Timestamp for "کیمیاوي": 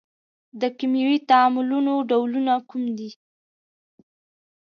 0.77-1.17